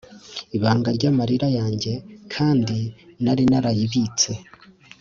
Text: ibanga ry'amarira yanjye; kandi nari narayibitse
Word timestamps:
ibanga 0.57 0.89
ry'amarira 0.97 1.47
yanjye; 1.57 1.91
kandi 2.33 2.77
nari 3.23 3.43
narayibitse 3.51 4.31